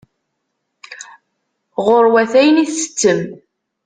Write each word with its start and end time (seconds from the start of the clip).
Ɣur-wet 1.85 2.33
ayen 2.39 2.63
i 2.63 2.65
ttettem. 2.67 3.21